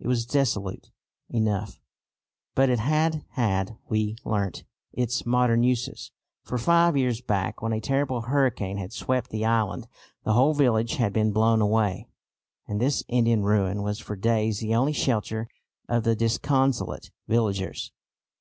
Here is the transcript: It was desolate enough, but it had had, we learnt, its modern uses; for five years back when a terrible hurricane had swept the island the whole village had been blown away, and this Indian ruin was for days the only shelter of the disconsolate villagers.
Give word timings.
It 0.00 0.08
was 0.08 0.26
desolate 0.26 0.90
enough, 1.30 1.80
but 2.56 2.68
it 2.68 2.80
had 2.80 3.24
had, 3.34 3.76
we 3.88 4.16
learnt, 4.24 4.64
its 4.92 5.24
modern 5.24 5.62
uses; 5.62 6.10
for 6.42 6.58
five 6.58 6.96
years 6.96 7.20
back 7.20 7.62
when 7.62 7.72
a 7.72 7.80
terrible 7.80 8.22
hurricane 8.22 8.78
had 8.78 8.92
swept 8.92 9.30
the 9.30 9.44
island 9.44 9.86
the 10.24 10.32
whole 10.32 10.54
village 10.54 10.96
had 10.96 11.12
been 11.12 11.30
blown 11.30 11.60
away, 11.60 12.08
and 12.66 12.80
this 12.80 13.04
Indian 13.06 13.44
ruin 13.44 13.80
was 13.80 14.00
for 14.00 14.16
days 14.16 14.58
the 14.58 14.74
only 14.74 14.92
shelter 14.92 15.46
of 15.88 16.02
the 16.02 16.16
disconsolate 16.16 17.12
villagers. 17.28 17.92